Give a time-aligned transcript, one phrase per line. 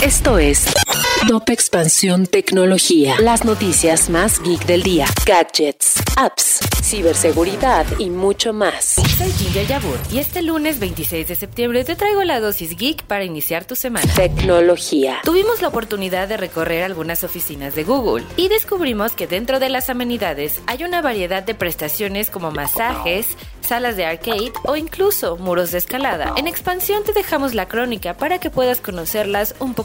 [0.00, 0.64] Esto es
[1.28, 3.16] Top Expansión Tecnología.
[3.20, 5.06] Las noticias más geek del día.
[5.26, 8.96] Gadgets, apps, ciberseguridad y mucho más.
[9.18, 13.24] Soy Ginger Yabur y este lunes 26 de septiembre te traigo la dosis geek para
[13.24, 14.12] iniciar tu semana.
[14.14, 15.20] Tecnología.
[15.22, 19.90] Tuvimos la oportunidad de recorrer algunas oficinas de Google y descubrimos que dentro de las
[19.90, 23.26] amenidades hay una variedad de prestaciones como masajes,
[23.60, 26.34] salas de arcade o incluso muros de escalada.
[26.36, 29.81] En expansión te dejamos la crónica para que puedas conocerlas un poco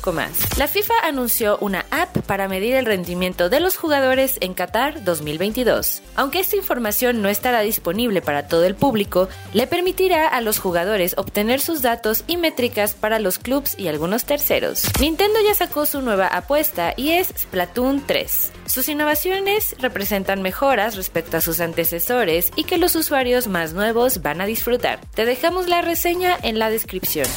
[0.58, 6.02] La FIFA anunció una app para medir el rendimiento de los jugadores en Qatar 2022.
[6.16, 11.16] Aunque esta información no estará disponible para todo el público, le permitirá a los jugadores
[11.18, 14.84] obtener sus datos y métricas para los clubs y algunos terceros.
[15.00, 18.52] Nintendo ya sacó su nueva apuesta y es Splatoon 3.
[18.68, 24.42] Sus innovaciones representan mejoras respecto a sus antecesores y que los usuarios más nuevos van
[24.42, 25.00] a disfrutar.
[25.16, 27.28] Te dejamos la reseña en la descripción.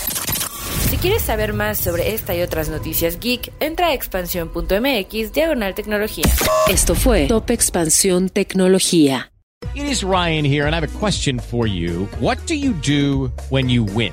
[0.88, 6.26] Si quieres saber más sobre esta y otras noticias geek, entra a expansión.mx diagonal tecnología.
[6.68, 9.30] Esto fue Top Expansión Tecnología.
[9.74, 12.08] It is Ryan here, and I have a question for you.
[12.18, 14.12] What do you do when you win?